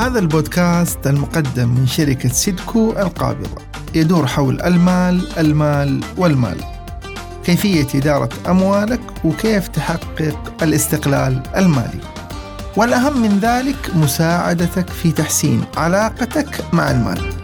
هذا 0.00 0.18
البودكاست 0.18 1.06
المقدم 1.06 1.68
من 1.68 1.86
شركة 1.86 2.28
سيدكو 2.28 2.90
القابضة. 2.90 3.62
يدور 3.94 4.26
حول 4.26 4.62
المال 4.62 5.38
المال 5.38 6.00
والمال. 6.16 6.56
كيفية 7.44 7.86
إدارة 7.94 8.28
أموالك 8.48 9.00
وكيف 9.24 9.68
تحقق 9.68 10.52
الاستقلال 10.62 11.42
المالي. 11.56 12.00
والأهم 12.76 13.22
من 13.22 13.38
ذلك 13.38 13.96
مساعدتك 13.96 14.88
في 14.88 15.12
تحسين 15.12 15.64
علاقتك 15.76 16.64
مع 16.72 16.90
المال. 16.90 17.39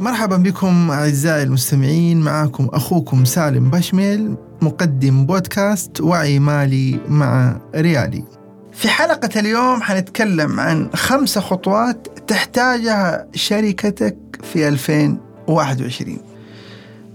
مرحبا 0.00 0.36
بكم 0.36 0.90
أعزائي 0.90 1.42
المستمعين 1.42 2.20
معكم 2.20 2.68
أخوكم 2.72 3.24
سالم 3.24 3.70
بشميل 3.70 4.34
مقدم 4.62 5.26
بودكاست 5.26 6.00
وعي 6.00 6.38
مالي 6.38 7.00
مع 7.08 7.60
ريالي. 7.74 8.24
في 8.72 8.88
حلقة 8.88 9.40
اليوم 9.40 9.82
حنتكلم 9.82 10.60
عن 10.60 10.90
خمسة 10.94 11.40
خطوات 11.40 12.08
تحتاجها 12.26 13.26
شركتك 13.34 14.16
في 14.52 14.68
2021 14.68 16.18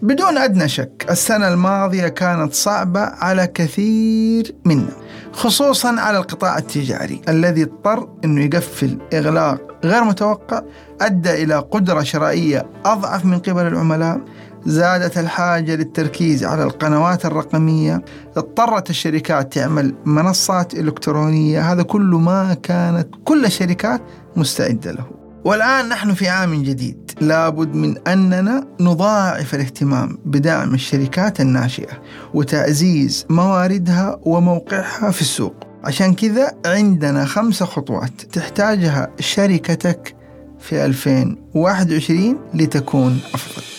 بدون 0.02 0.38
أدنى 0.38 0.68
شك 0.68 1.06
السنة 1.10 1.48
الماضية 1.48 2.08
كانت 2.08 2.54
صعبة 2.54 3.00
على 3.02 3.48
كثير 3.48 4.56
منا. 4.66 5.05
خصوصا 5.36 6.00
على 6.00 6.18
القطاع 6.18 6.58
التجاري 6.58 7.22
الذي 7.30 7.64
اضطر 7.64 8.10
أنه 8.26 8.42
يقفل 8.42 8.98
إغلاق 9.14 9.62
غير 9.84 10.04
متوقع 10.04 10.62
أدى 11.02 11.44
إلى 11.44 11.56
قدرة 11.56 12.04
شرائية 12.04 12.66
أضعف 12.86 13.26
من 13.26 13.40
قبل 13.40 13.68
العملاء 13.68 14.22
زادت 14.66 15.18
الحاجة 15.18 15.76
للتركيز 15.76 16.44
على 16.44 16.64
القنوات 16.64 17.26
الرقمية 17.26 18.06
اضطرت 18.38 18.90
الشركات 18.90 19.54
تعمل 19.54 19.96
منصات 20.06 20.74
إلكترونية 20.74 21.72
هذا 21.72 21.84
كله 21.84 22.20
ما 22.20 22.54
كانت 22.54 23.08
كل 23.26 23.46
الشركات 23.46 24.02
مستعدة 24.36 24.92
له. 24.92 25.15
والآن 25.46 25.90
نحن 25.90 26.14
في 26.14 26.28
عام 26.28 26.64
جديد. 26.64 27.12
لابد 27.22 27.76
من 27.76 28.08
أننا 28.08 28.68
نضاعف 28.80 29.56
الاهتمام 29.56 30.18
بدعم 30.26 30.74
الشركات 30.74 31.42
الناشئة 31.42 32.02
وتعزيز 32.34 33.26
مواردها 33.30 34.20
وموقعها 34.22 35.12
في 35.12 35.22
السوق. 35.22 35.54
عشان 35.84 36.14
كذا 36.14 36.52
عندنا 36.66 37.26
خمسة 37.26 37.66
خطوات 37.66 38.22
تحتاجها 38.22 39.08
شركتك 39.20 40.16
في 40.60 40.86
2021 40.86 42.38
لتكون 42.54 43.20
أفضل. 43.34 43.75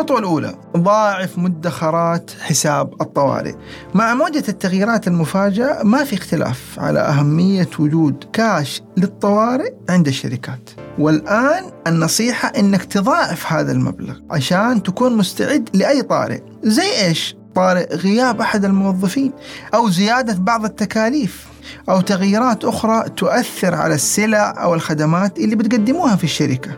الخطوة 0.00 0.18
الأولى 0.18 0.54
ضاعف 0.76 1.38
مدخرات 1.38 2.30
حساب 2.40 3.02
الطوارئ. 3.02 3.54
مع 3.94 4.14
موجة 4.14 4.44
التغييرات 4.48 5.08
المفاجئة 5.08 5.82
ما 5.82 6.04
في 6.04 6.14
اختلاف 6.14 6.78
على 6.78 7.00
أهمية 7.00 7.68
وجود 7.78 8.24
كاش 8.32 8.82
للطوارئ 8.96 9.72
عند 9.88 10.06
الشركات. 10.06 10.70
والآن 10.98 11.64
النصيحة 11.86 12.48
أنك 12.48 12.84
تضاعف 12.84 13.52
هذا 13.52 13.72
المبلغ 13.72 14.14
عشان 14.30 14.82
تكون 14.82 15.16
مستعد 15.16 15.68
لأي 15.74 16.02
طارئ. 16.02 16.40
زي 16.62 17.06
إيش؟ 17.06 17.36
طارئ 17.54 17.96
غياب 17.96 18.40
أحد 18.40 18.64
الموظفين 18.64 19.32
أو 19.74 19.88
زيادة 19.88 20.34
بعض 20.34 20.64
التكاليف 20.64 21.46
أو 21.88 22.00
تغييرات 22.00 22.64
أخرى 22.64 23.08
تؤثر 23.16 23.74
على 23.74 23.94
السلع 23.94 24.62
أو 24.62 24.74
الخدمات 24.74 25.38
اللي 25.38 25.56
بتقدموها 25.56 26.16
في 26.16 26.24
الشركة. 26.24 26.70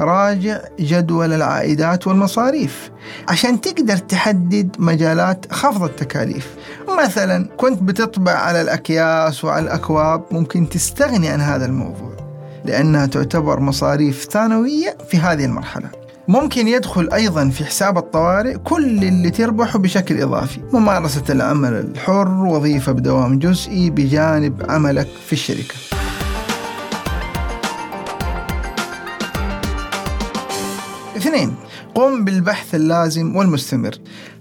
راجع 0.00 0.60
جدول 0.80 1.32
العائدات 1.32 2.06
والمصاريف 2.06 2.90
عشان 3.28 3.60
تقدر 3.60 3.96
تحدد 3.96 4.76
مجالات 4.78 5.52
خفض 5.52 5.82
التكاليف. 5.82 6.54
مثلا 7.04 7.48
كنت 7.56 7.82
بتطبع 7.82 8.32
على 8.32 8.60
الأكياس 8.60 9.44
وعلى 9.44 9.64
الأكواب 9.64 10.24
ممكن 10.30 10.68
تستغني 10.68 11.28
عن 11.28 11.40
هذا 11.40 11.66
الموضوع 11.66 12.16
لأنها 12.64 13.06
تعتبر 13.06 13.60
مصاريف 13.60 14.28
ثانوية 14.30 14.96
في 15.10 15.16
هذه 15.16 15.44
المرحلة. 15.44 15.88
ممكن 16.28 16.68
يدخل 16.68 17.08
أيضا 17.12 17.48
في 17.48 17.64
حساب 17.64 17.98
الطوارئ 17.98 18.56
كل 18.56 19.04
اللي 19.04 19.30
تربحه 19.30 19.78
بشكل 19.78 20.22
إضافي. 20.22 20.60
ممارسة 20.72 21.24
العمل 21.30 21.72
الحر 21.72 22.44
وظيفة 22.44 22.92
بدوام 22.92 23.38
جزئي 23.38 23.90
بجانب 23.90 24.62
عملك 24.68 25.08
في 25.26 25.32
الشركة. 25.32 25.97
اثنين 31.28 31.54
قم 31.94 32.24
بالبحث 32.24 32.74
اللازم 32.74 33.36
والمستمر. 33.36 33.90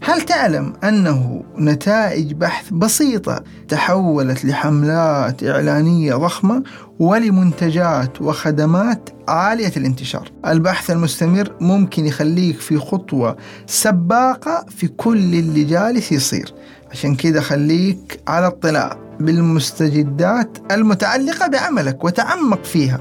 هل 0.04 0.22
تعلم 0.22 0.74
أنه 0.84 1.44
نتائج 1.60 2.34
بحث 2.34 2.70
بسيطة 2.72 3.44
تحولت 3.68 4.46
لحملات 4.46 5.44
إعلانية 5.44 6.16
ضخمة 6.16 6.64
ولمنتجات 7.00 8.22
وخدمات 8.22 9.10
عالية 9.28 9.72
الانتشار؟ 9.78 10.32
البحث 10.48 10.92
المستمر 10.92 11.54
ممكن 11.62 12.06
يخليك 12.06 12.60
في 12.60 12.78
خطوة 12.78 13.38
سباقة 13.66 14.66
في 14.78 14.88
كل 14.88 15.18
اللي 15.18 15.64
جالس 15.64 16.12
يصير. 16.12 16.54
عشان 16.92 17.16
كده 17.16 17.42
خليك 17.42 18.20
على 18.28 18.48
اطلاع 18.48 18.98
بالمستجدات 19.20 20.58
المتعلقة 20.72 21.48
بعملك 21.48 22.04
وتعمق 22.04 22.64
فيها 22.64 23.00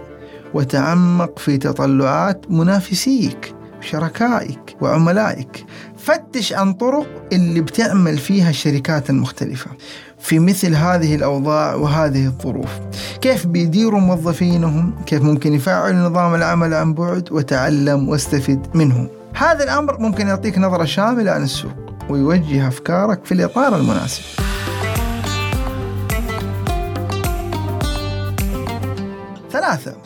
وتعمق 0.54 1.38
في 1.38 1.58
تطلعات 1.58 2.50
منافسيك. 2.50 3.55
شركائك 3.86 4.76
وعملائك. 4.80 5.64
فتش 5.96 6.52
عن 6.52 6.72
طرق 6.72 7.06
اللي 7.32 7.60
بتعمل 7.60 8.18
فيها 8.18 8.50
الشركات 8.50 9.10
المختلفة. 9.10 9.70
في 10.18 10.38
مثل 10.38 10.74
هذه 10.74 11.14
الأوضاع 11.14 11.74
وهذه 11.74 12.26
الظروف. 12.26 12.70
كيف 13.20 13.46
بيديروا 13.46 14.00
موظفينهم؟ 14.00 14.94
كيف 15.06 15.22
ممكن 15.22 15.54
يفعلوا 15.54 16.08
نظام 16.08 16.34
العمل 16.34 16.74
عن 16.74 16.94
بعد 16.94 17.32
وتعلم 17.32 18.08
واستفد 18.08 18.66
منه؟ 18.74 19.08
هذا 19.34 19.64
الأمر 19.64 20.00
ممكن 20.00 20.28
يعطيك 20.28 20.58
نظرة 20.58 20.84
شاملة 20.84 21.30
عن 21.30 21.42
السوق 21.42 21.72
ويوجه 22.08 22.68
أفكارك 22.68 23.24
في 23.24 23.32
الإطار 23.32 23.76
المناسب. 23.76 24.22
ثلاثة 29.50 29.96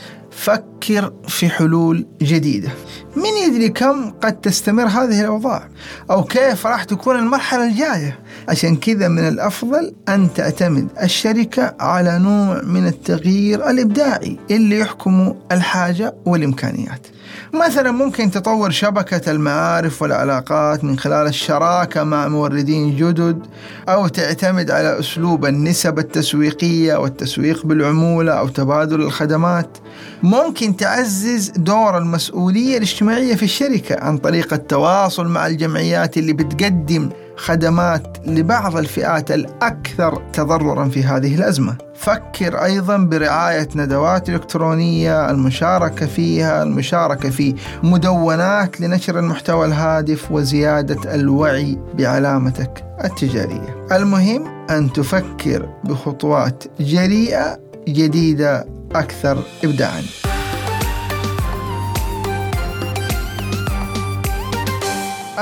فكر 0.41 1.13
في 1.29 1.49
حلول 1.49 2.07
جديدة. 2.23 2.69
من 3.17 3.37
يدري 3.47 3.69
كم 3.69 4.11
قد 4.11 4.41
تستمر 4.41 4.87
هذه 4.87 5.21
الأوضاع؟ 5.21 5.69
أو 6.11 6.25
كيف 6.25 6.67
راح 6.67 6.85
تكون 6.85 7.17
المرحلة 7.17 7.67
الجاية؟ 7.67 8.19
عشان 8.49 8.77
كذا 8.77 9.09
من 9.09 9.29
الأفضل 9.29 9.95
أن 10.09 10.29
تعتمد 10.35 10.89
الشركة 11.03 11.75
على 11.81 12.19
نوع 12.19 12.63
من 12.63 12.87
التغيير 12.87 13.71
الإبداعي 13.71 14.39
اللي 14.51 14.79
يحكم 14.79 15.35
الحاجة 15.53 16.15
والإمكانيات. 16.27 17.07
مثلا 17.55 17.91
ممكن 17.91 18.31
تطور 18.31 18.71
شبكة 18.71 19.31
المعارف 19.31 20.03
والعلاقات 20.03 20.85
من 20.85 20.99
خلال 20.99 21.27
الشراكة 21.27 22.05
مع 22.05 22.29
موردين 22.29 22.97
جدد 22.97 23.47
أو 23.89 24.09
تعتمد 24.09 24.71
على 24.71 24.99
أسلوب 24.99 25.47
النسب 25.47 25.99
التسويقية 25.99 26.95
والتسويق 26.95 27.67
بالعمولة 27.67 28.33
أو 28.33 28.49
تبادل 28.49 29.01
الخدمات. 29.01 29.79
ممكن 30.23 30.77
تعزز 30.77 31.51
دور 31.51 31.99
المسؤولية 31.99 32.77
الاجتماعية 32.77 33.35
في 33.35 33.43
الشركة 33.43 34.05
عن 34.05 34.19
طريق 34.19 34.53
التواصل 34.53 35.27
مع 35.29 35.47
الجمعيات 35.47 36.19
اللي 36.19 36.33
بتقدم 36.33 37.11
خدمات 37.45 38.17
لبعض 38.27 38.77
الفئات 38.77 39.31
الأكثر 39.31 40.23
تضررا 40.33 40.89
في 40.89 41.05
هذه 41.05 41.35
الأزمة. 41.35 41.75
فكر 41.95 42.65
أيضا 42.65 42.97
برعاية 42.97 43.69
ندوات 43.75 44.29
إلكترونية 44.29 45.31
المشاركة 45.31 46.07
فيها 46.07 46.63
المشاركة 46.63 47.31
في 47.31 47.55
مدونات 47.83 48.81
لنشر 48.81 49.19
المحتوى 49.19 49.67
الهادف 49.67 50.33
وزيادة 50.33 51.15
الوعي 51.15 51.79
بعلامتك 51.99 52.85
التجارية. 53.05 53.87
المهم 53.93 54.67
أن 54.71 54.93
تفكر 54.93 55.69
بخطوات 55.85 56.65
جريئة 56.81 57.59
جديدة 57.89 58.67
أكثر 58.95 59.43
إبداعاً. 59.65 60.03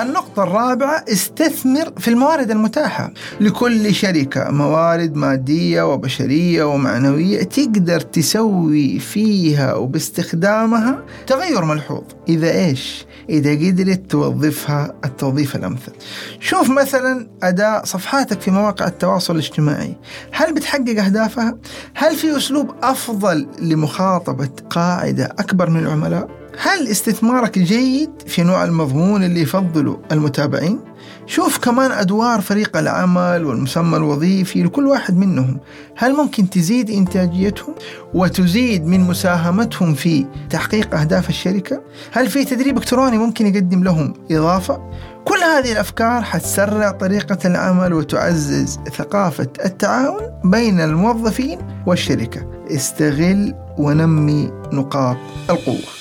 النقطة 0.02 0.42
الرابعة 0.42 1.04
استثمر 1.08 1.92
في 1.98 2.08
الموارد 2.08 2.50
المتاحة 2.50 3.12
لكل 3.40 3.94
شركة 3.94 4.50
موارد 4.50 5.16
مادية 5.16 5.92
وبشرية 5.92 6.64
ومعنوية 6.64 7.42
تقدر 7.42 8.00
تسوي 8.00 8.98
فيها 8.98 9.74
وباستخدامها 9.74 11.04
تغير 11.26 11.64
ملحوظ 11.64 12.02
إذا 12.28 12.50
إيش؟ 12.50 13.06
إذا 13.30 13.50
قدرت 13.50 14.10
توظفها 14.10 14.94
التوظيف 15.04 15.56
الأمثل 15.56 15.92
شوف 16.40 16.70
مثلا 16.70 17.28
أداء 17.42 17.84
صفحاتك 17.84 18.40
في 18.40 18.50
مواقع 18.50 18.86
التواصل 18.86 19.34
الاجتماعي 19.34 19.96
هل 20.32 20.54
بتحقق 20.54 21.04
أهدافها؟ 21.04 21.58
هل 21.94 22.16
في 22.16 22.36
أسلوب 22.36 22.74
أفضل 22.82 23.46
لمخاطبة 23.60 24.50
قاعدة 24.70 25.24
أكبر 25.24 25.70
من 25.70 25.80
العملاء؟ 25.80 26.37
هل 26.60 26.88
استثمارك 26.88 27.58
جيد 27.58 28.10
في 28.26 28.42
نوع 28.42 28.64
المضمون 28.64 29.24
اللي 29.24 29.40
يفضله 29.40 29.98
المتابعين؟ 30.12 30.80
شوف 31.26 31.58
كمان 31.58 31.92
أدوار 31.92 32.40
فريق 32.40 32.76
العمل 32.76 33.44
والمسمى 33.44 33.96
الوظيفي 33.96 34.62
لكل 34.62 34.86
واحد 34.86 35.16
منهم 35.16 35.60
هل 35.96 36.12
ممكن 36.12 36.50
تزيد 36.50 36.90
إنتاجيتهم 36.90 37.74
وتزيد 38.14 38.86
من 38.86 39.00
مساهمتهم 39.00 39.94
في 39.94 40.26
تحقيق 40.50 40.94
أهداف 40.94 41.28
الشركة؟ 41.28 41.82
هل 42.12 42.26
في 42.26 42.44
تدريب 42.44 42.78
إلكتروني 42.78 43.18
ممكن 43.18 43.46
يقدم 43.46 43.84
لهم 43.84 44.14
إضافة؟ 44.30 44.90
كل 45.24 45.38
هذه 45.38 45.72
الأفكار 45.72 46.22
حتسرع 46.22 46.90
طريقة 46.90 47.38
العمل 47.44 47.92
وتعزز 47.92 48.78
ثقافة 48.96 49.48
التعاون 49.64 50.22
بين 50.44 50.80
الموظفين 50.80 51.58
والشركة 51.86 52.50
استغل 52.70 53.54
ونمي 53.78 54.50
نقاط 54.72 55.16
القوة 55.50 55.97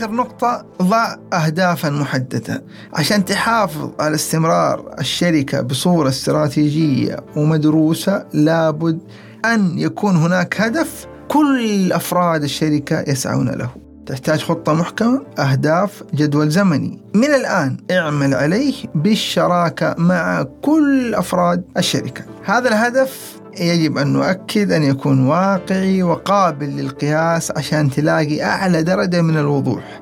آخر 0.00 0.12
نقطة 0.12 0.66
ضع 0.82 1.16
أهدافا 1.32 1.90
محددة. 1.90 2.64
عشان 2.94 3.24
تحافظ 3.24 3.90
على 4.00 4.14
استمرار 4.14 4.94
الشركة 4.98 5.60
بصورة 5.60 6.08
استراتيجية 6.08 7.16
ومدروسة 7.36 8.26
لابد 8.32 8.98
أن 9.44 9.78
يكون 9.78 10.16
هناك 10.16 10.60
هدف 10.60 11.06
كل 11.28 11.92
أفراد 11.92 12.42
الشركة 12.42 13.04
يسعون 13.08 13.48
له. 13.48 13.70
تحتاج 14.06 14.38
خطة 14.42 14.72
محكمة 14.72 15.22
أهداف 15.38 16.02
جدول 16.14 16.48
زمني. 16.50 17.02
من 17.14 17.34
الآن 17.34 17.76
اعمل 17.90 18.34
عليه 18.34 18.74
بالشراكة 18.94 19.94
مع 19.98 20.46
كل 20.62 21.14
أفراد 21.14 21.64
الشركة. 21.76 22.24
هذا 22.44 22.68
الهدف 22.68 23.39
يجب 23.60 23.98
أن 23.98 24.12
نؤكد 24.12 24.72
أن 24.72 24.82
يكون 24.82 25.26
واقعي 25.26 26.02
وقابل 26.02 26.66
للقياس 26.66 27.50
عشان 27.56 27.90
تلاقي 27.90 28.42
أعلى 28.42 28.82
درجة 28.82 29.22
من 29.22 29.36
الوضوح 29.36 30.00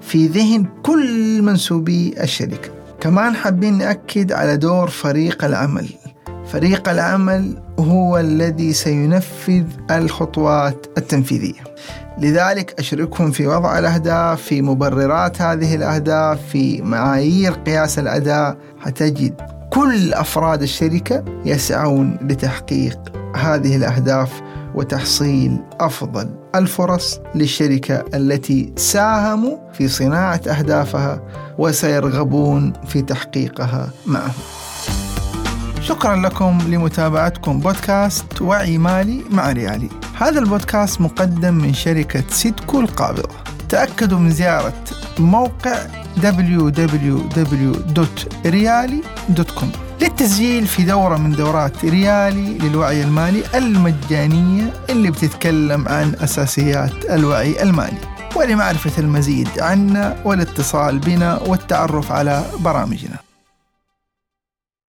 في 0.00 0.26
ذهن 0.26 0.66
كل 0.82 1.42
منسوبي 1.42 2.14
الشركة. 2.22 2.70
كمان 3.00 3.34
حابين 3.34 3.78
نأكد 3.78 4.32
على 4.32 4.56
دور 4.56 4.88
فريق 4.88 5.44
العمل. 5.44 5.88
فريق 6.46 6.88
العمل 6.88 7.62
هو 7.78 8.18
الذي 8.18 8.72
سينفذ 8.72 9.64
الخطوات 9.90 10.86
التنفيذية. 10.98 11.76
لذلك 12.18 12.74
أشركهم 12.78 13.30
في 13.30 13.46
وضع 13.46 13.78
الأهداف 13.78 14.42
في 14.42 14.62
مبررات 14.62 15.42
هذه 15.42 15.74
الأهداف 15.74 16.38
في 16.52 16.82
معايير 16.82 17.52
قياس 17.52 17.98
الأداء 17.98 18.56
حتجد 18.80 19.55
كل 19.76 20.14
أفراد 20.14 20.62
الشركة 20.62 21.24
يسعون 21.44 22.18
لتحقيق 22.22 22.98
هذه 23.36 23.76
الأهداف 23.76 24.42
وتحصيل 24.74 25.58
أفضل 25.80 26.30
الفرص 26.54 27.20
للشركة 27.34 28.04
التي 28.14 28.72
ساهموا 28.76 29.56
في 29.72 29.88
صناعة 29.88 30.40
أهدافها 30.48 31.22
وسيرغبون 31.58 32.72
في 32.86 33.02
تحقيقها 33.02 33.90
معهم. 34.06 34.42
شكرا 35.80 36.16
لكم 36.16 36.58
لمتابعتكم 36.68 37.60
بودكاست 37.60 38.42
وعي 38.42 38.78
مالي 38.78 39.22
مع 39.30 39.52
ريالي. 39.52 39.88
هذا 40.18 40.38
البودكاست 40.38 41.00
مقدم 41.00 41.54
من 41.54 41.74
شركة 41.74 42.24
سيدكو 42.28 42.80
القابضه. 42.80 43.34
تأكدوا 43.68 44.18
من 44.18 44.30
زيارة 44.30 44.85
موقع 45.18 45.86
www.riali.com 46.22 46.86
للتسجيل 50.02 50.66
في 50.66 50.82
دورة 50.84 51.16
من 51.16 51.30
دورات 51.30 51.84
ريالي 51.84 52.58
للوعي 52.58 53.02
المالي 53.02 53.42
المجانية 53.54 54.72
اللي 54.90 55.10
بتتكلم 55.10 55.88
عن 55.88 56.14
أساسيات 56.14 57.04
الوعي 57.10 57.62
المالي 57.62 57.98
ولمعرفة 58.36 59.02
المزيد 59.02 59.48
عنا 59.58 60.16
والاتصال 60.24 60.98
بنا 60.98 61.40
والتعرف 61.46 62.12
على 62.12 62.44
برامجنا. 62.60 63.25